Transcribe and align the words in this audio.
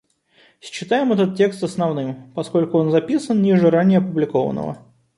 Считаем 0.59 1.13
этот 1.13 1.37
текст 1.37 1.61
основным, 1.63 2.31
поскольку 2.33 2.79
он 2.79 2.89
записан 2.89 3.43
ниже 3.43 3.69
ранее 3.69 3.99
опубликованного. 3.99 4.79